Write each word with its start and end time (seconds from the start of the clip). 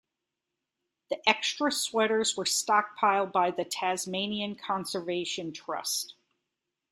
The 1.11 1.21
extra 1.29 1.71
sweaters 1.71 2.35
were 2.35 2.43
stockpiled 2.45 3.31
by 3.31 3.51
the 3.51 3.63
Tasmanian 3.63 4.55
Conservation 4.55 5.53
Trust. 5.53 6.15